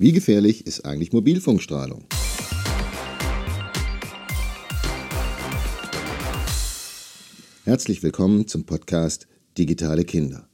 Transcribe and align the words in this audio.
Wie 0.00 0.12
gefährlich 0.12 0.66
ist 0.66 0.86
eigentlich 0.86 1.12
Mobilfunkstrahlung? 1.12 2.06
Herzlich 7.64 8.02
willkommen 8.02 8.48
zum 8.48 8.64
Podcast 8.64 9.28
Digitale 9.58 10.04
Kinder. 10.04 10.48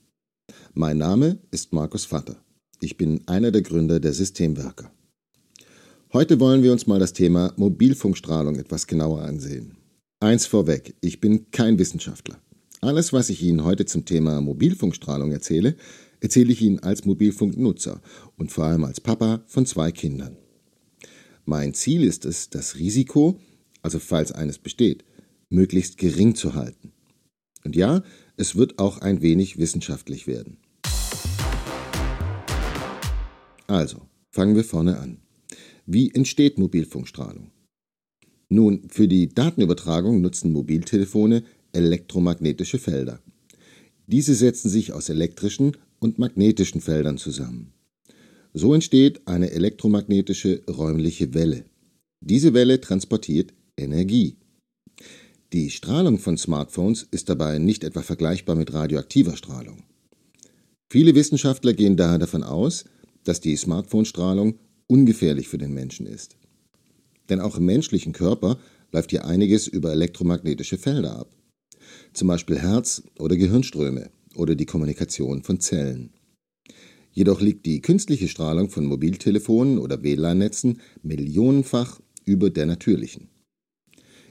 Mein 0.75 0.99
Name 0.99 1.39
ist 1.53 1.73
Markus 1.73 2.07
Vatter. 2.07 2.43
Ich 2.81 2.97
bin 2.97 3.21
einer 3.29 3.53
der 3.53 3.63
Gründer 3.63 4.01
der 4.01 4.15
Systemwerker. 4.15 4.91
Heute 6.13 6.41
wollen 6.41 6.65
wir 6.65 6.73
uns 6.73 6.89
mal 6.89 6.99
das 6.99 7.13
Thema 7.13 7.53
Mobilfunkstrahlung 7.57 8.57
etwas 8.57 8.89
genauer 8.89 9.23
ansehen. 9.23 9.77
Eins 10.19 10.47
vorweg, 10.47 10.97
ich 11.01 11.21
bin 11.21 11.53
kein 11.53 11.79
Wissenschaftler. 11.79 12.41
Alles, 12.81 13.13
was 13.13 13.31
ich 13.31 13.45
Ihnen 13.45 13.63
heute 13.63 13.87
zum 13.87 14.05
Thema 14.05 14.41
Mobilfunkstrahlung 14.41 15.31
erzähle, 15.31 15.77
erzähle 16.21 16.53
ich 16.53 16.63
Ihnen 16.63 16.81
als 16.81 17.05
Mobilfunknutzer 17.05 18.01
und 18.37 18.53
vor 18.53 18.65
allem 18.65 18.85
als 18.85 19.01
Papa 19.01 19.43
von 19.47 19.67
zwei 19.67 19.93
Kindern. 19.93 20.37
Mein 21.45 21.75
Ziel 21.75 22.03
ist 22.05 22.25
es, 22.25 22.51
das 22.51 22.77
Risiko, 22.77 23.39
also 23.83 23.99
falls 23.99 24.33
eines 24.33 24.59
besteht, 24.59 25.05
möglichst 25.49 25.99
gering 25.99 26.35
zu 26.35 26.55
halten. 26.55 26.93
Und 27.65 27.77
ja, 27.77 28.03
es 28.37 28.57
wird 28.57 28.79
auch 28.79 28.99
ein 28.99 29.23
wenig 29.23 29.59
wissenschaftlich 29.59 30.27
werden. 30.27 30.59
Also, 33.67 34.03
fangen 34.31 34.55
wir 34.55 34.65
vorne 34.65 34.99
an. 34.99 35.19
Wie 35.87 36.13
entsteht 36.13 36.59
Mobilfunkstrahlung? 36.59 37.51
Nun, 38.49 38.89
für 38.89 39.09
die 39.09 39.29
Datenübertragung 39.29 40.21
nutzen 40.21 40.53
Mobiltelefone 40.53 41.43
elektromagnetische 41.73 42.79
Felder. 42.79 43.21
Diese 44.07 44.35
setzen 44.35 44.69
sich 44.69 44.93
aus 44.93 45.09
elektrischen 45.09 45.77
und 45.99 46.19
magnetischen 46.19 46.81
Feldern 46.81 47.19
zusammen. 47.19 47.73
So 48.55 48.73
entsteht 48.73 49.27
eine 49.27 49.51
elektromagnetische 49.51 50.63
räumliche 50.69 51.35
Welle. 51.35 51.65
Diese 52.21 52.55
Welle 52.55 52.81
transportiert 52.81 53.53
Energie. 53.77 54.37
Die 55.53 55.71
Strahlung 55.71 56.19
von 56.19 56.39
Smartphones 56.39 57.07
ist 57.11 57.29
dabei 57.29 57.59
nicht 57.59 57.85
etwa 57.85 58.03
vergleichbar 58.03 58.57
mit 58.57 58.73
radioaktiver 58.73 59.37
Strahlung. 59.37 59.85
Viele 60.91 61.15
Wissenschaftler 61.15 61.73
gehen 61.73 61.97
daher 61.97 62.19
davon 62.19 62.43
aus, 62.43 62.85
dass 63.25 63.41
die 63.41 63.57
Smartphone-Strahlung 63.57 64.59
ungefährlich 64.87 65.49
für 65.49 65.59
den 65.59 65.75
Menschen 65.75 66.07
ist. 66.07 66.37
Denn 67.29 67.41
auch 67.41 67.59
im 67.59 67.67
menschlichen 67.67 68.13
Körper 68.13 68.59
läuft 68.93 69.11
hier 69.11 69.25
einiges 69.25 69.67
über 69.67 69.93
elektromagnetische 69.93 70.79
Felder 70.79 71.19
ab. 71.19 71.31
Zum 72.13 72.29
Beispiel 72.29 72.59
Herz- 72.59 73.03
oder 73.19 73.37
Gehirnströme 73.37 74.11
oder 74.37 74.55
die 74.55 74.67
Kommunikation 74.67 75.43
von 75.43 75.61
Zellen. 75.61 76.11
Jedoch 77.13 77.41
liegt 77.41 77.65
die 77.65 77.81
künstliche 77.81 78.29
Strahlung 78.29 78.69
von 78.69 78.85
Mobiltelefonen 78.85 79.79
oder 79.79 80.03
WLAN-Netzen 80.03 80.81
millionenfach 81.03 82.01
über 82.25 82.51
der 82.51 82.67
natürlichen. 82.67 83.29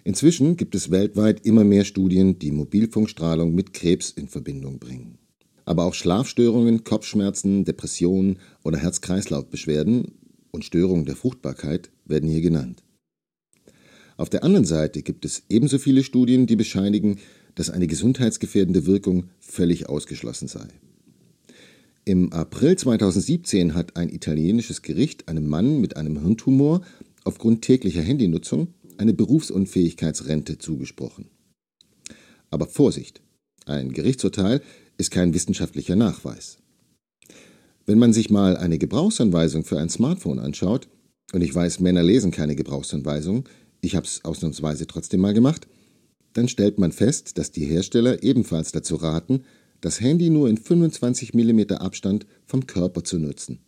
Inzwischen 0.03 0.55
gibt 0.55 0.75
es 0.75 0.91
weltweit 0.91 1.47
immer 1.47 1.63
mehr 1.63 1.83
Studien, 1.83 2.37
die 2.37 2.51
Mobilfunkstrahlung 2.51 3.55
mit 3.55 3.73
Krebs 3.73 4.11
in 4.11 4.27
Verbindung 4.27 4.77
bringen. 4.77 5.17
Aber 5.65 5.85
auch 5.85 5.95
Schlafstörungen, 5.95 6.83
Kopfschmerzen, 6.83 7.65
Depressionen 7.65 8.37
oder 8.63 8.77
Herz-Kreislauf-Beschwerden 8.77 10.11
und 10.51 10.63
Störungen 10.63 11.05
der 11.05 11.15
Fruchtbarkeit 11.15 11.89
werden 12.05 12.29
hier 12.29 12.41
genannt. 12.41 12.83
Auf 14.15 14.29
der 14.29 14.43
anderen 14.43 14.65
Seite 14.65 15.01
gibt 15.01 15.25
es 15.25 15.43
ebenso 15.49 15.79
viele 15.79 16.03
Studien, 16.03 16.45
die 16.45 16.55
bescheinigen, 16.55 17.17
dass 17.55 17.69
eine 17.69 17.87
gesundheitsgefährdende 17.87 18.85
Wirkung 18.85 19.29
völlig 19.39 19.89
ausgeschlossen 19.89 20.47
sei. 20.47 20.67
Im 22.03 22.31
April 22.33 22.77
2017 22.77 23.73
hat 23.73 23.97
ein 23.97 24.09
italienisches 24.09 24.83
Gericht 24.83 25.27
einem 25.27 25.47
Mann 25.47 25.81
mit 25.81 25.97
einem 25.97 26.21
Hirntumor 26.21 26.81
aufgrund 27.23 27.63
täglicher 27.63 28.01
Handynutzung 28.01 28.67
eine 28.97 29.13
Berufsunfähigkeitsrente 29.13 30.57
zugesprochen. 30.59 31.29
Aber 32.51 32.67
Vorsicht, 32.67 33.21
ein 33.65 33.91
Gerichtsurteil 33.91 34.61
ist 34.97 35.11
kein 35.11 35.33
wissenschaftlicher 35.33 35.95
Nachweis. 35.95 36.57
Wenn 37.85 37.99
man 37.99 38.13
sich 38.13 38.29
mal 38.29 38.55
eine 38.57 38.77
Gebrauchsanweisung 38.77 39.63
für 39.63 39.79
ein 39.79 39.89
Smartphone 39.89 40.39
anschaut, 40.39 40.87
und 41.33 41.41
ich 41.41 41.53
weiß, 41.53 41.79
Männer 41.79 42.03
lesen 42.03 42.31
keine 42.31 42.55
Gebrauchsanweisung, 42.55 43.49
ich 43.81 43.95
habe 43.95 44.05
es 44.05 44.23
ausnahmsweise 44.23 44.87
trotzdem 44.87 45.21
mal 45.21 45.33
gemacht, 45.33 45.67
dann 46.35 46.49
stellt 46.49 46.77
man 46.79 46.91
fest, 46.91 47.37
dass 47.37 47.51
die 47.51 47.65
Hersteller 47.65 48.21
ebenfalls 48.21 48.73
dazu 48.73 48.95
raten, 48.95 49.43
das 49.79 50.01
Handy 50.01 50.29
nur 50.29 50.49
in 50.49 50.57
25 50.57 51.33
mm 51.33 51.73
Abstand 51.77 52.25
vom 52.45 52.67
Körper 52.67 53.03
zu 53.03 53.17
nutzen. 53.17 53.59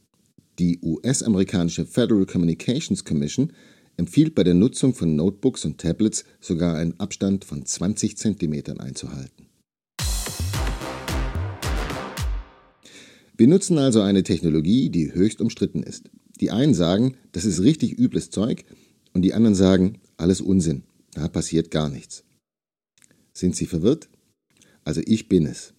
Die 0.59 0.79
US-amerikanische 0.81 1.85
Federal 1.85 2.25
Communications 2.25 3.05
Commission 3.05 3.53
empfiehlt 3.95 4.35
bei 4.35 4.43
der 4.43 4.53
Nutzung 4.53 4.93
von 4.93 5.15
Notebooks 5.15 5.63
und 5.63 5.77
Tablets 5.77 6.25
sogar 6.41 6.75
einen 6.75 6.99
Abstand 6.99 7.45
von 7.45 7.65
20 7.65 8.17
cm 8.17 8.79
einzuhalten. 8.79 9.45
Wir 13.37 13.47
nutzen 13.47 13.77
also 13.77 14.01
eine 14.01 14.23
Technologie, 14.23 14.89
die 14.89 15.13
höchst 15.13 15.39
umstritten 15.39 15.83
ist. 15.83 16.09
Die 16.41 16.51
einen 16.51 16.73
sagen, 16.73 17.15
das 17.31 17.45
ist 17.45 17.61
richtig 17.61 17.97
übles 17.97 18.29
Zeug, 18.29 18.65
und 19.13 19.21
die 19.21 19.33
anderen 19.33 19.55
sagen, 19.55 19.99
alles 20.17 20.41
Unsinn, 20.41 20.83
da 21.13 21.27
passiert 21.27 21.71
gar 21.71 21.89
nichts. 21.89 22.23
Sind 23.37 23.55
Sie 23.55 23.67
verwirrt? 23.67 24.09
Also 24.83 24.99
ich 25.05 25.29
bin 25.29 25.45
es. 25.45 25.75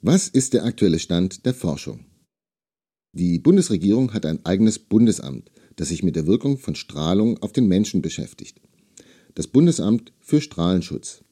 Was 0.00 0.28
ist 0.28 0.52
der 0.52 0.64
aktuelle 0.64 1.00
Stand 1.00 1.44
der 1.44 1.52
Forschung? 1.52 2.06
Die 3.12 3.40
Bundesregierung 3.40 4.14
hat 4.14 4.24
ein 4.24 4.46
eigenes 4.46 4.78
Bundesamt, 4.78 5.50
das 5.74 5.88
sich 5.88 6.04
mit 6.04 6.14
der 6.14 6.28
Wirkung 6.28 6.58
von 6.58 6.76
Strahlung 6.76 7.42
auf 7.42 7.52
den 7.52 7.66
Menschen 7.66 8.02
beschäftigt. 8.02 8.60
Das 9.34 9.48
Bundesamt 9.48 10.12
für 10.20 10.40
Strahlenschutz. 10.40 11.24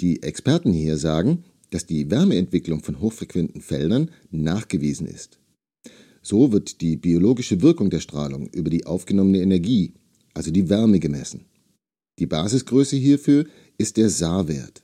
Die 0.00 0.20
Experten 0.20 0.72
hier 0.72 0.98
sagen, 0.98 1.44
dass 1.70 1.86
die 1.86 2.10
Wärmeentwicklung 2.10 2.82
von 2.82 2.98
hochfrequenten 2.98 3.60
Feldern 3.60 4.10
nachgewiesen 4.32 5.06
ist. 5.06 5.38
So 6.22 6.50
wird 6.50 6.80
die 6.80 6.96
biologische 6.96 7.62
Wirkung 7.62 7.90
der 7.90 8.00
Strahlung 8.00 8.48
über 8.48 8.68
die 8.68 8.84
aufgenommene 8.84 9.40
Energie, 9.40 9.94
also 10.34 10.50
die 10.50 10.68
Wärme, 10.68 10.98
gemessen. 10.98 11.44
Die 12.18 12.26
Basisgröße 12.26 12.96
hierfür 12.96 13.46
ist 13.76 13.96
der 13.96 14.08
SAR-Wert. 14.08 14.82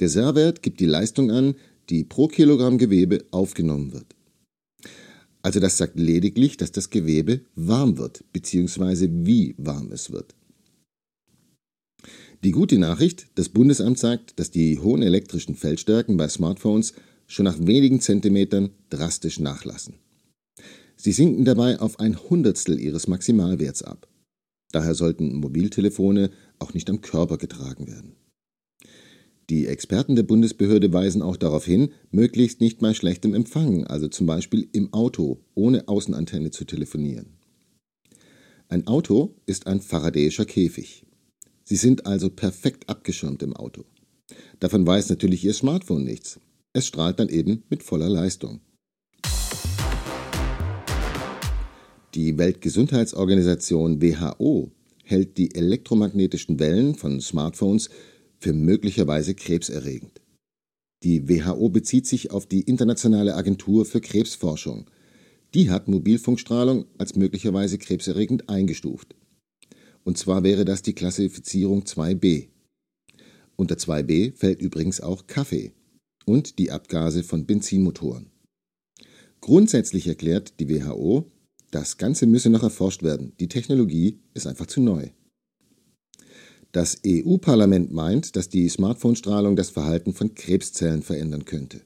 Der 0.00 0.08
SAR-Wert 0.08 0.62
gibt 0.62 0.80
die 0.80 0.86
Leistung 0.86 1.30
an, 1.30 1.54
die 1.88 2.04
pro 2.04 2.28
Kilogramm 2.28 2.78
Gewebe 2.78 3.24
aufgenommen 3.30 3.92
wird. 3.92 4.14
Also 5.42 5.60
das 5.60 5.76
sagt 5.76 5.98
lediglich, 5.98 6.56
dass 6.56 6.72
das 6.72 6.90
Gewebe 6.90 7.42
warm 7.54 7.96
wird, 7.96 8.24
beziehungsweise 8.32 9.08
wie 9.24 9.54
warm 9.56 9.92
es 9.92 10.10
wird. 10.10 10.34
Die 12.44 12.50
gute 12.50 12.78
Nachricht, 12.78 13.28
das 13.34 13.48
Bundesamt 13.48 13.98
sagt, 13.98 14.38
dass 14.38 14.50
die 14.50 14.78
hohen 14.78 15.02
elektrischen 15.02 15.54
Feldstärken 15.54 16.16
bei 16.16 16.28
Smartphones 16.28 16.92
schon 17.26 17.44
nach 17.44 17.58
wenigen 17.58 18.00
Zentimetern 18.00 18.70
drastisch 18.90 19.40
nachlassen. 19.40 19.94
Sie 20.96 21.12
sinken 21.12 21.44
dabei 21.44 21.80
auf 21.80 22.00
ein 22.00 22.18
Hundertstel 22.18 22.80
ihres 22.80 23.06
Maximalwerts 23.06 23.82
ab. 23.82 24.08
Daher 24.72 24.94
sollten 24.94 25.34
Mobiltelefone 25.36 26.30
auch 26.58 26.74
nicht 26.74 26.90
am 26.90 27.00
Körper 27.00 27.38
getragen 27.38 27.86
werden. 27.86 28.16
Die 29.50 29.66
Experten 29.66 30.14
der 30.14 30.24
Bundesbehörde 30.24 30.92
weisen 30.92 31.22
auch 31.22 31.36
darauf 31.36 31.64
hin, 31.64 31.90
möglichst 32.10 32.60
nicht 32.60 32.80
bei 32.80 32.92
schlechtem 32.92 33.34
Empfang, 33.34 33.84
also 33.84 34.08
zum 34.08 34.26
Beispiel 34.26 34.68
im 34.72 34.92
Auto, 34.92 35.40
ohne 35.54 35.88
Außenantenne 35.88 36.50
zu 36.50 36.64
telefonieren. 36.64 37.38
Ein 38.68 38.86
Auto 38.86 39.36
ist 39.46 39.66
ein 39.66 39.80
faradäischer 39.80 40.44
Käfig. 40.44 41.06
Sie 41.64 41.76
sind 41.76 42.04
also 42.04 42.28
perfekt 42.28 42.90
abgeschirmt 42.90 43.42
im 43.42 43.56
Auto. 43.56 43.84
Davon 44.60 44.86
weiß 44.86 45.08
natürlich 45.08 45.44
Ihr 45.44 45.54
Smartphone 45.54 46.04
nichts. 46.04 46.38
Es 46.74 46.86
strahlt 46.86 47.18
dann 47.18 47.30
eben 47.30 47.62
mit 47.70 47.82
voller 47.82 48.10
Leistung. 48.10 48.60
Die 52.14 52.36
Weltgesundheitsorganisation 52.36 54.02
WHO 54.02 54.72
hält 55.08 55.38
die 55.38 55.54
elektromagnetischen 55.54 56.58
Wellen 56.58 56.94
von 56.94 57.20
Smartphones 57.20 57.88
für 58.38 58.52
möglicherweise 58.52 59.34
krebserregend. 59.34 60.20
Die 61.02 61.28
WHO 61.28 61.68
bezieht 61.70 62.06
sich 62.06 62.30
auf 62.30 62.46
die 62.46 62.62
Internationale 62.62 63.34
Agentur 63.34 63.84
für 63.84 64.00
Krebsforschung. 64.00 64.90
Die 65.54 65.70
hat 65.70 65.88
Mobilfunkstrahlung 65.88 66.86
als 66.98 67.16
möglicherweise 67.16 67.78
krebserregend 67.78 68.48
eingestuft. 68.48 69.14
Und 70.04 70.18
zwar 70.18 70.42
wäre 70.42 70.64
das 70.64 70.82
die 70.82 70.94
Klassifizierung 70.94 71.82
2b. 71.82 72.48
Unter 73.56 73.76
2b 73.76 74.36
fällt 74.36 74.60
übrigens 74.60 75.00
auch 75.00 75.26
Kaffee 75.26 75.72
und 76.26 76.58
die 76.58 76.70
Abgase 76.70 77.22
von 77.22 77.46
Benzinmotoren. 77.46 78.30
Grundsätzlich 79.40 80.06
erklärt 80.06 80.60
die 80.60 80.68
WHO, 80.68 81.30
das 81.70 81.98
Ganze 81.98 82.26
müsse 82.26 82.50
noch 82.50 82.62
erforscht 82.62 83.02
werden. 83.02 83.32
Die 83.40 83.48
Technologie 83.48 84.18
ist 84.34 84.46
einfach 84.46 84.66
zu 84.66 84.80
neu. 84.80 85.08
Das 86.72 87.00
EU-Parlament 87.06 87.92
meint, 87.92 88.36
dass 88.36 88.48
die 88.48 88.68
Smartphone-Strahlung 88.68 89.56
das 89.56 89.70
Verhalten 89.70 90.12
von 90.12 90.34
Krebszellen 90.34 91.02
verändern 91.02 91.44
könnte. 91.44 91.80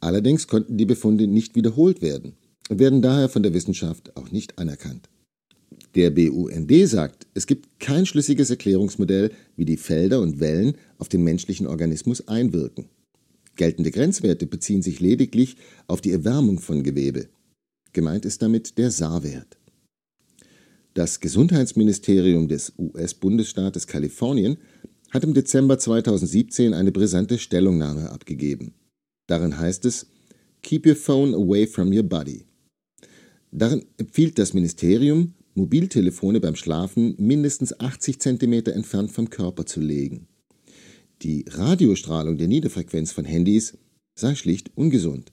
Allerdings 0.00 0.46
konnten 0.46 0.76
die 0.76 0.86
Befunde 0.86 1.26
nicht 1.26 1.54
wiederholt 1.54 2.00
werden. 2.00 2.34
und 2.68 2.78
werden 2.78 3.02
daher 3.02 3.28
von 3.28 3.42
der 3.42 3.52
Wissenschaft 3.52 4.16
auch 4.16 4.30
nicht 4.30 4.58
anerkannt. 4.58 5.08
Der 5.96 6.10
BUND 6.10 6.70
sagt, 6.88 7.26
es 7.34 7.46
gibt 7.46 7.80
kein 7.80 8.06
schlüssiges 8.06 8.48
Erklärungsmodell, 8.48 9.32
wie 9.56 9.64
die 9.64 9.76
Felder 9.76 10.20
und 10.20 10.38
Wellen 10.38 10.76
auf 10.98 11.08
den 11.08 11.24
menschlichen 11.24 11.66
Organismus 11.66 12.28
einwirken. 12.28 12.86
Geltende 13.56 13.90
Grenzwerte 13.90 14.46
beziehen 14.46 14.82
sich 14.82 15.00
lediglich 15.00 15.56
auf 15.88 16.00
die 16.00 16.12
Erwärmung 16.12 16.60
von 16.60 16.84
Gewebe. 16.84 17.28
Gemeint 17.92 18.24
ist 18.24 18.42
damit 18.42 18.78
der 18.78 18.90
SAR-Wert. 18.90 19.58
Das 20.94 21.20
Gesundheitsministerium 21.20 22.48
des 22.48 22.72
US-Bundesstaates 22.78 23.86
Kalifornien 23.86 24.58
hat 25.10 25.24
im 25.24 25.34
Dezember 25.34 25.78
2017 25.78 26.74
eine 26.74 26.92
brisante 26.92 27.38
Stellungnahme 27.38 28.10
abgegeben. 28.10 28.74
Darin 29.26 29.58
heißt 29.58 29.84
es, 29.84 30.06
Keep 30.62 30.86
your 30.86 30.96
phone 30.96 31.34
away 31.34 31.66
from 31.66 31.92
your 31.92 32.02
body. 32.02 32.44
Darin 33.50 33.84
empfiehlt 33.96 34.38
das 34.38 34.52
Ministerium, 34.52 35.34
Mobiltelefone 35.54 36.40
beim 36.40 36.54
Schlafen 36.54 37.14
mindestens 37.18 37.78
80 37.78 38.20
cm 38.20 38.52
entfernt 38.66 39.10
vom 39.10 39.30
Körper 39.30 39.66
zu 39.66 39.80
legen. 39.80 40.28
Die 41.22 41.44
Radiostrahlung 41.48 42.38
der 42.38 42.48
Niederfrequenz 42.48 43.12
von 43.12 43.24
Handys 43.24 43.76
sei 44.18 44.34
schlicht 44.34 44.70
ungesund. 44.76 45.32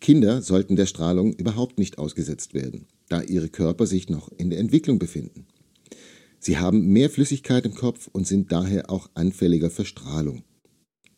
Kinder 0.00 0.42
sollten 0.42 0.76
der 0.76 0.86
Strahlung 0.86 1.32
überhaupt 1.34 1.78
nicht 1.78 1.98
ausgesetzt 1.98 2.54
werden, 2.54 2.86
da 3.08 3.22
ihre 3.22 3.48
Körper 3.48 3.86
sich 3.86 4.08
noch 4.08 4.30
in 4.36 4.50
der 4.50 4.58
Entwicklung 4.58 4.98
befinden. 4.98 5.46
Sie 6.38 6.58
haben 6.58 6.86
mehr 6.92 7.10
Flüssigkeit 7.10 7.66
im 7.66 7.74
Kopf 7.74 8.08
und 8.12 8.26
sind 8.26 8.52
daher 8.52 8.90
auch 8.90 9.10
anfälliger 9.14 9.70
für 9.70 9.84
Strahlung. 9.84 10.44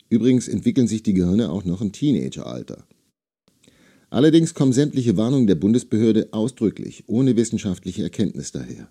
Übrigens 0.09 0.47
entwickeln 0.47 0.87
sich 0.87 1.03
die 1.03 1.13
Gehirne 1.13 1.51
auch 1.51 1.63
noch 1.63 1.81
im 1.81 1.91
Teenageralter. 1.91 2.85
Allerdings 4.09 4.53
kommen 4.53 4.73
sämtliche 4.73 5.15
Warnungen 5.15 5.47
der 5.47 5.55
Bundesbehörde 5.55 6.29
ausdrücklich 6.33 7.05
ohne 7.07 7.37
wissenschaftliche 7.37 8.03
Erkenntnis 8.03 8.51
daher. 8.51 8.89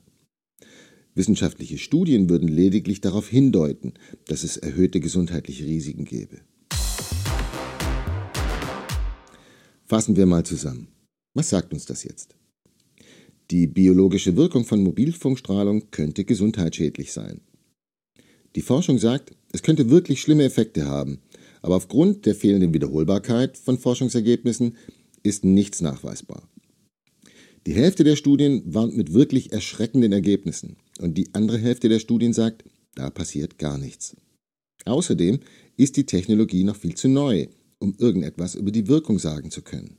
Wissenschaftliche 1.14 1.76
Studien 1.76 2.30
würden 2.30 2.48
lediglich 2.48 3.00
darauf 3.00 3.28
hindeuten, 3.28 3.94
dass 4.28 4.44
es 4.44 4.56
erhöhte 4.56 5.00
gesundheitliche 5.00 5.66
Risiken 5.66 6.04
gäbe. 6.04 6.38
Fassen 9.90 10.14
wir 10.14 10.26
mal 10.26 10.46
zusammen. 10.46 10.86
Was 11.34 11.50
sagt 11.50 11.72
uns 11.72 11.84
das 11.84 12.04
jetzt? 12.04 12.36
Die 13.50 13.66
biologische 13.66 14.36
Wirkung 14.36 14.64
von 14.64 14.84
Mobilfunkstrahlung 14.84 15.90
könnte 15.90 16.24
gesundheitsschädlich 16.24 17.12
sein. 17.12 17.40
Die 18.54 18.62
Forschung 18.62 18.98
sagt, 18.98 19.32
es 19.50 19.64
könnte 19.64 19.90
wirklich 19.90 20.20
schlimme 20.20 20.44
Effekte 20.44 20.86
haben, 20.86 21.18
aber 21.60 21.74
aufgrund 21.74 22.24
der 22.24 22.36
fehlenden 22.36 22.72
Wiederholbarkeit 22.72 23.58
von 23.58 23.80
Forschungsergebnissen 23.80 24.76
ist 25.24 25.44
nichts 25.44 25.80
nachweisbar. 25.80 26.48
Die 27.66 27.74
Hälfte 27.74 28.04
der 28.04 28.14
Studien 28.14 28.62
warnt 28.72 28.96
mit 28.96 29.12
wirklich 29.12 29.52
erschreckenden 29.52 30.12
Ergebnissen 30.12 30.76
und 31.00 31.18
die 31.18 31.34
andere 31.34 31.58
Hälfte 31.58 31.88
der 31.88 31.98
Studien 31.98 32.32
sagt, 32.32 32.62
da 32.94 33.10
passiert 33.10 33.58
gar 33.58 33.76
nichts. 33.76 34.16
Außerdem 34.84 35.40
ist 35.76 35.96
die 35.96 36.06
Technologie 36.06 36.62
noch 36.62 36.76
viel 36.76 36.94
zu 36.94 37.08
neu, 37.08 37.48
um 37.80 37.96
irgendetwas 37.98 38.54
über 38.54 38.70
die 38.70 38.86
Wirkung 38.86 39.18
sagen 39.18 39.50
zu 39.50 39.62
können. 39.62 39.96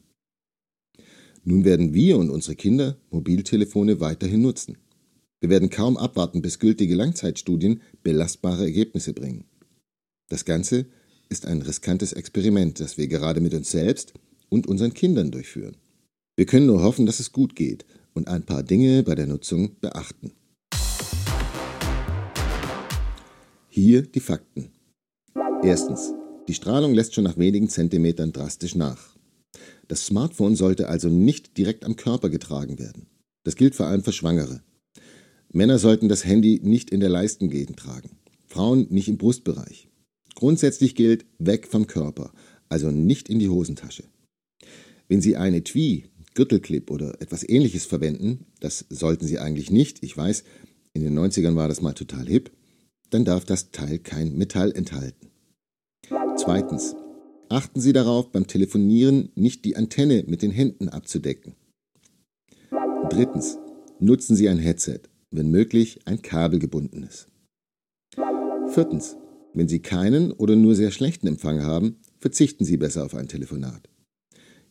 Nun 1.44 1.66
werden 1.66 1.94
wir 1.94 2.18
und 2.18 2.30
unsere 2.30 2.56
Kinder 2.56 2.98
Mobiltelefone 3.10 4.00
weiterhin 4.00 4.42
nutzen. 4.42 4.78
Wir 5.40 5.50
werden 5.50 5.72
kaum 5.72 5.98
abwarten, 5.98 6.42
bis 6.42 6.60
gültige 6.60 6.94
Langzeitstudien 6.96 7.82
belastbare 8.04 8.64
Ergebnisse 8.64 9.14
bringen. 9.14 9.46
Das 10.30 10.46
Ganze 10.46 10.86
ist 11.30 11.48
ein 11.48 11.62
riskantes 11.64 12.14
Experiment, 12.14 12.80
das 12.80 12.98
wir 12.98 13.08
gerade 13.08 13.42
mit 13.42 13.54
uns 13.54 13.72
selbst 13.72 14.14
und 14.50 14.68
unseren 14.68 14.94
Kindern 14.94 15.32
durchführen. 15.32 15.78
Wir 16.36 16.46
können 16.46 16.68
nur 16.68 16.84
hoffen, 16.84 17.06
dass 17.06 17.20
es 17.20 17.32
gut 17.32 17.56
geht 17.56 17.86
und 18.14 18.28
ein 18.28 18.46
paar 18.46 18.64
Dinge 18.64 19.04
bei 19.04 19.16
der 19.16 19.28
Nutzung 19.28 19.78
beachten. 19.80 20.32
Hier 23.70 24.04
die 24.04 24.20
Fakten. 24.20 24.72
Erstens. 25.64 26.14
Die 26.48 26.54
Strahlung 26.56 26.94
lässt 26.94 27.14
schon 27.14 27.24
nach 27.24 27.38
wenigen 27.38 27.70
Zentimetern 27.70 28.32
drastisch 28.32 28.76
nach. 28.76 29.16
Das 29.88 30.06
Smartphone 30.06 30.56
sollte 30.56 30.88
also 30.88 31.08
nicht 31.10 31.58
direkt 31.58 31.86
am 31.86 31.96
Körper 31.96 32.30
getragen 32.30 32.80
werden. 32.80 33.08
Das 33.44 33.56
gilt 33.56 33.76
vor 33.76 33.88
allem 33.88 34.04
für 34.04 34.12
Schwangere. 34.12 34.62
Männer 35.52 35.80
sollten 35.80 36.10
das 36.10 36.26
Handy 36.26 36.60
nicht 36.64 36.90
in 36.90 37.00
der 37.00 37.10
Leistengegend 37.10 37.78
tragen, 37.78 38.18
Frauen 38.48 38.88
nicht 38.90 39.08
im 39.08 39.18
Brustbereich. 39.18 39.90
Grundsätzlich 40.36 40.96
gilt 40.96 41.26
weg 41.40 41.68
vom 41.68 41.88
Körper, 41.88 42.32
also 42.70 42.90
nicht 42.90 43.30
in 43.30 43.40
die 43.40 43.50
Hosentasche. 43.50 44.04
Wenn 45.10 45.22
Sie 45.22 45.36
ein 45.36 45.54
Etui, 45.54 46.06
Gürtelclip 46.34 46.90
oder 46.90 47.22
etwas 47.22 47.48
ähnliches 47.48 47.86
verwenden, 47.86 48.46
das 48.62 48.86
sollten 48.90 49.28
Sie 49.28 49.40
eigentlich 49.40 49.72
nicht, 49.72 50.04
ich 50.04 50.16
weiß, 50.16 50.44
in 50.94 51.04
den 51.04 51.18
90ern 51.18 51.56
war 51.56 51.68
das 51.68 51.82
mal 51.82 51.94
total 51.94 52.28
hip, 52.28 52.52
dann 53.10 53.26
darf 53.26 53.44
das 53.44 53.72
Teil 53.72 54.00
kein 54.00 54.38
Metall 54.38 54.72
enthalten. 54.72 55.31
Zweitens. 56.38 56.96
Achten 57.50 57.82
Sie 57.82 57.94
darauf, 57.94 58.32
beim 58.32 58.48
Telefonieren 58.48 59.30
nicht 59.36 59.66
die 59.66 59.76
Antenne 59.76 60.24
mit 60.28 60.42
den 60.42 60.52
Händen 60.52 60.90
abzudecken. 60.90 61.56
Drittens. 63.10 63.58
Nutzen 64.00 64.36
Sie 64.36 64.50
ein 64.50 64.58
Headset, 64.58 65.02
wenn 65.30 65.52
möglich 65.52 66.00
ein 66.06 66.22
kabelgebundenes. 66.22 67.28
Viertens. 68.68 69.18
Wenn 69.54 69.68
Sie 69.68 69.80
keinen 69.80 70.32
oder 70.32 70.56
nur 70.56 70.76
sehr 70.76 70.92
schlechten 70.92 71.28
Empfang 71.28 71.62
haben, 71.62 71.98
verzichten 72.20 72.64
Sie 72.64 72.78
besser 72.78 73.06
auf 73.06 73.14
ein 73.16 73.28
Telefonat. 73.28 73.90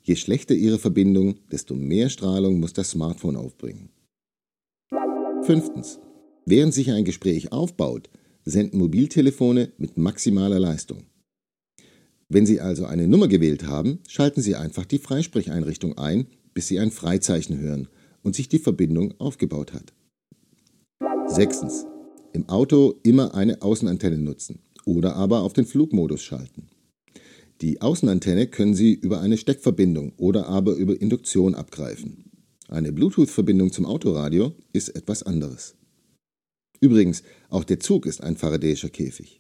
Je 0.03 0.17
schlechter 0.17 0.55
Ihre 0.55 0.79
Verbindung, 0.79 1.37
desto 1.53 1.75
mehr 1.75 2.09
Strahlung 2.09 2.59
muss 2.59 2.73
das 2.73 2.91
Smartphone 2.91 3.37
aufbringen. 3.37 3.91
Fünftens. 5.43 6.01
Während 6.47 6.73
sich 6.73 6.91
ein 6.91 7.05
Gespräch 7.05 7.53
aufbaut, 7.53 8.09
senden 8.45 8.79
Mobiltelefone 8.79 9.73
mit 9.77 9.99
maximaler 9.99 10.59
Leistung. 10.59 11.05
Wenn 12.33 12.47
Sie 12.47 12.61
also 12.61 12.87
eine 12.87 13.09
Nummer 13.09 13.27
gewählt 13.27 13.67
haben, 13.67 13.99
schalten 14.07 14.41
Sie 14.41 14.55
einfach 14.55 14.85
die 14.85 15.01
Freisprecheinrichtung 15.01 15.99
ein, 15.99 16.29
bis 16.55 16.69
Sie 16.69 16.79
ein 16.79 16.93
Freizeichen 16.93 17.59
hören 17.59 17.89
und 18.23 18.37
sich 18.37 18.49
die 18.49 18.61
Verbindung 18.61 19.15
aufgebaut 19.19 19.73
hat. 19.73 19.93
Sechstens. 21.27 21.87
Im 22.33 22.49
Auto 22.49 22.95
immer 23.03 23.35
eine 23.35 23.63
Außenantenne 23.63 24.19
nutzen 24.19 24.61
oder 24.85 25.17
aber 25.17 25.41
auf 25.41 25.55
den 25.55 25.67
Flugmodus 25.67 26.23
schalten. 26.23 26.69
Die 27.63 27.83
Außenantenne 27.83 28.47
können 28.47 28.75
Sie 28.75 28.95
über 28.95 29.21
eine 29.21 29.37
Steckverbindung 29.37 30.13
oder 30.17 30.47
aber 30.47 30.75
über 30.75 31.01
Induktion 31.01 31.57
abgreifen. 31.57 32.31
Eine 32.69 32.93
Bluetooth-Verbindung 32.93 33.73
zum 33.73 33.87
Autoradio 33.87 34.55
ist 34.73 34.91
etwas 34.91 35.25
anderes. 35.25 35.75
Übrigens, 36.79 37.25
auch 37.49 37.65
der 37.65 37.81
Zug 37.81 38.07
ist 38.07 38.23
ein 38.23 38.37
Faradayischer 38.37 38.89
Käfig. 38.89 39.40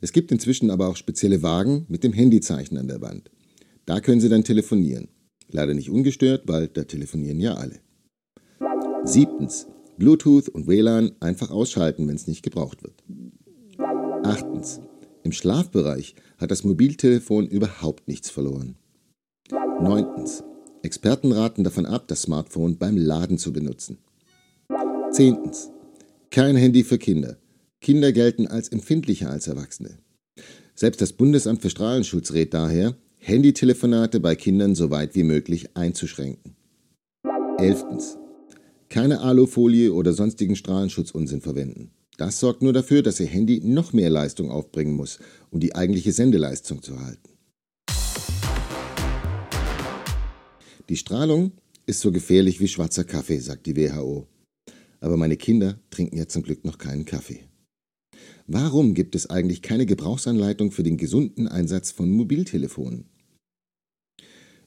Es 0.00 0.12
gibt 0.12 0.30
inzwischen 0.30 0.70
aber 0.70 0.88
auch 0.88 0.96
spezielle 0.96 1.42
Wagen 1.42 1.86
mit 1.88 2.04
dem 2.04 2.12
Handyzeichen 2.12 2.78
an 2.78 2.88
der 2.88 3.00
Wand. 3.00 3.30
Da 3.86 4.00
können 4.00 4.20
Sie 4.20 4.28
dann 4.28 4.44
telefonieren. 4.44 5.08
Leider 5.50 5.74
nicht 5.74 5.90
ungestört, 5.90 6.42
weil 6.46 6.68
da 6.68 6.84
telefonieren 6.84 7.40
ja 7.40 7.54
alle. 7.54 7.80
Siebtens. 9.04 9.66
Bluetooth 9.96 10.48
und 10.48 10.68
WLAN 10.68 11.12
einfach 11.20 11.50
ausschalten, 11.50 12.06
wenn 12.06 12.14
es 12.14 12.28
nicht 12.28 12.42
gebraucht 12.42 12.82
wird. 12.82 13.02
Achtens. 14.22 14.80
Im 15.24 15.32
Schlafbereich 15.32 16.14
hat 16.38 16.50
das 16.50 16.64
Mobiltelefon 16.64 17.46
überhaupt 17.48 18.06
nichts 18.06 18.30
verloren. 18.30 18.76
Neuntens. 19.50 20.44
Experten 20.82 21.32
raten 21.32 21.64
davon 21.64 21.86
ab, 21.86 22.06
das 22.06 22.22
Smartphone 22.22 22.78
beim 22.78 22.96
Laden 22.96 23.38
zu 23.38 23.52
benutzen. 23.52 23.98
Zehntens. 25.10 25.70
Kein 26.30 26.56
Handy 26.56 26.84
für 26.84 26.98
Kinder. 26.98 27.38
Kinder 27.80 28.12
gelten 28.12 28.46
als 28.46 28.68
empfindlicher 28.68 29.30
als 29.30 29.46
Erwachsene. 29.46 29.98
Selbst 30.74 31.00
das 31.00 31.12
Bundesamt 31.12 31.62
für 31.62 31.70
Strahlenschutz 31.70 32.32
rät 32.32 32.54
daher, 32.54 32.96
Handytelefonate 33.18 34.20
bei 34.20 34.36
Kindern 34.36 34.74
so 34.74 34.90
weit 34.90 35.14
wie 35.14 35.24
möglich 35.24 35.76
einzuschränken. 35.76 36.56
Elftens. 37.58 38.16
Keine 38.88 39.20
Alufolie 39.20 39.92
oder 39.92 40.12
sonstigen 40.12 40.56
Strahlenschutzunsinn 40.56 41.40
verwenden. 41.40 41.90
Das 42.16 42.40
sorgt 42.40 42.62
nur 42.62 42.72
dafür, 42.72 43.02
dass 43.02 43.20
Ihr 43.20 43.26
Handy 43.26 43.60
noch 43.62 43.92
mehr 43.92 44.10
Leistung 44.10 44.50
aufbringen 44.50 44.94
muss, 44.94 45.18
um 45.50 45.60
die 45.60 45.74
eigentliche 45.74 46.12
Sendeleistung 46.12 46.82
zu 46.82 47.00
halten. 47.00 47.30
Die 50.88 50.96
Strahlung 50.96 51.52
ist 51.86 52.00
so 52.00 52.10
gefährlich 52.12 52.60
wie 52.60 52.68
schwarzer 52.68 53.04
Kaffee, 53.04 53.38
sagt 53.38 53.66
die 53.66 53.76
WHO. 53.76 54.26
Aber 55.00 55.16
meine 55.16 55.36
Kinder 55.36 55.78
trinken 55.90 56.16
ja 56.16 56.26
zum 56.26 56.42
Glück 56.42 56.64
noch 56.64 56.78
keinen 56.78 57.04
Kaffee. 57.04 57.47
Warum 58.50 58.94
gibt 58.94 59.14
es 59.14 59.28
eigentlich 59.28 59.60
keine 59.60 59.84
Gebrauchsanleitung 59.84 60.70
für 60.70 60.82
den 60.82 60.96
gesunden 60.96 61.48
Einsatz 61.48 61.90
von 61.90 62.10
Mobiltelefonen? 62.10 63.04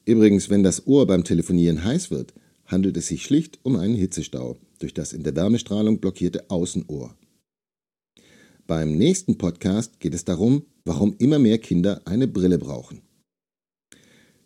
Übrigens, 0.04 0.50
wenn 0.50 0.62
das 0.62 0.86
Ohr 0.86 1.08
beim 1.08 1.24
Telefonieren 1.24 1.82
heiß 1.82 2.12
wird, 2.12 2.32
handelt 2.64 2.96
es 2.96 3.08
sich 3.08 3.24
schlicht 3.24 3.58
um 3.64 3.74
einen 3.74 3.96
Hitzestau 3.96 4.56
durch 4.78 4.94
das 4.94 5.12
in 5.12 5.24
der 5.24 5.34
Wärmestrahlung 5.34 5.98
blockierte 5.98 6.48
Außenohr. 6.48 7.16
Beim 8.68 8.96
nächsten 8.96 9.36
Podcast 9.36 9.98
geht 9.98 10.14
es 10.14 10.24
darum, 10.24 10.64
warum 10.84 11.16
immer 11.18 11.40
mehr 11.40 11.58
Kinder 11.58 12.02
eine 12.04 12.28
Brille 12.28 12.58
brauchen. 12.58 13.02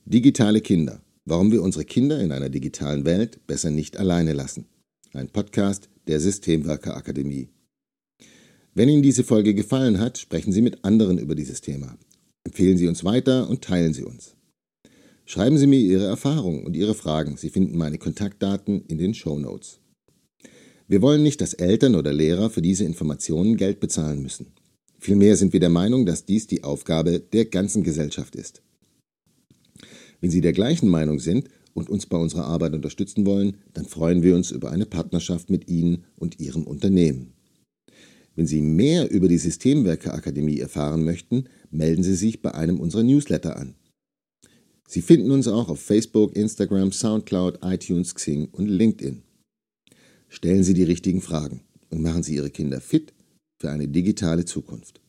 Digitale 0.07 0.63
Kinder. 0.63 1.03
Warum 1.27 1.53
wir 1.53 1.63
unsere 1.63 1.85
Kinder 1.85 2.21
in 2.21 2.33
einer 2.33 2.49
digitalen 2.49 3.05
Welt 3.05 3.47
besser 3.47 3.71
nicht 3.71 3.99
alleine 3.99 4.33
lassen. 4.33 4.65
Ein 5.13 5.29
Podcast 5.29 5.91
der 6.07 6.21
Systemwerker 6.21 6.97
Akademie. 6.97 7.51
Wenn 8.77 8.91
Ihnen 8.91 9.03
diese 9.03 9.25
Folge 9.25 9.55
gefallen 9.55 9.99
hat, 10.01 10.19
sprechen 10.19 10.53
Sie 10.53 10.61
mit 10.61 10.85
anderen 10.85 11.17
über 11.17 11.35
dieses 11.35 11.63
Thema. 11.63 11.97
Empfehlen 12.45 12.77
Sie 12.77 12.87
uns 12.87 13.05
weiter 13.05 13.49
und 13.49 13.63
teilen 13.63 13.95
Sie 13.95 14.05
uns. 14.05 14.35
Schreiben 15.25 15.57
Sie 15.57 15.67
mir 15.67 15.81
Ihre 15.81 16.05
Erfahrungen 16.05 16.67
und 16.67 16.77
Ihre 16.77 16.95
Fragen. 16.95 17.39
Sie 17.39 17.49
finden 17.49 17.79
meine 17.79 17.97
Kontaktdaten 17.97 18.83
in 18.87 18.99
den 18.99 19.15
Show 19.15 19.39
Notes. 19.39 19.79
Wir 20.89 21.01
wollen 21.01 21.23
nicht, 21.23 21.41
dass 21.41 21.55
Eltern 21.55 21.95
oder 21.95 22.13
Lehrer 22.13 22.51
für 22.51 22.61
diese 22.61 22.85
Informationen 22.85 23.57
Geld 23.57 23.81
bezahlen 23.81 24.21
müssen. 24.21 24.53
Vielmehr 24.99 25.37
sind 25.37 25.55
wir 25.55 25.61
der 25.61 25.71
Meinung, 25.71 26.05
dass 26.05 26.27
dies 26.27 26.47
die 26.47 26.63
Aufgabe 26.63 27.19
der 27.19 27.47
ganzen 27.47 27.83
Gesellschaft 27.83 28.37
ist. 28.37 28.61
Wenn 30.21 30.31
Sie 30.31 30.43
der 30.43 30.53
gleichen 30.53 30.91
Meinung 30.91 31.19
sind 31.19 31.49
und 31.73 31.89
uns 31.89 32.05
bei 32.05 32.19
unserer 32.19 32.45
Arbeit 32.45 32.75
unterstützen 32.75 33.25
wollen, 33.25 33.57
dann 33.73 33.87
freuen 33.87 34.23
wir 34.23 34.35
uns 34.35 34.51
über 34.51 34.71
eine 34.71 34.85
Partnerschaft 34.85 35.49
mit 35.49 35.71
Ihnen 35.71 36.05
und 36.19 36.41
Ihrem 36.41 36.65
Unternehmen. 36.65 37.36
Wenn 38.37 38.47
Sie 38.47 38.61
mehr 38.61 39.11
über 39.11 39.29
die 39.29 39.39
Systemwerke 39.39 40.13
Akademie 40.13 40.61
erfahren 40.61 41.05
möchten, 41.05 41.45
melden 41.71 42.03
Sie 42.03 42.15
sich 42.15 42.43
bei 42.43 42.55
einem 42.55 42.79
unserer 42.79 43.03
Newsletter 43.03 43.57
an. 43.57 43.75
Sie 44.87 45.03
finden 45.03 45.31
uns 45.31 45.49
auch 45.49 45.69
auf 45.69 45.81
Facebook, 45.81 46.37
Instagram, 46.37 46.93
SoundCloud, 46.93 47.59
iTunes, 47.63 48.15
Xing 48.15 48.49
und 48.53 48.69
LinkedIn. 48.69 49.23
Stellen 50.29 50.63
Sie 50.63 50.75
die 50.75 50.85
richtigen 50.85 51.23
Fragen 51.23 51.63
und 51.91 52.03
machen 52.03 52.23
Sie 52.23 52.37
Ihre 52.37 52.51
Kinder 52.51 52.81
fit 52.81 53.15
für 53.59 53.71
eine 53.71 53.89
digitale 53.89 54.45
Zukunft. 54.45 55.01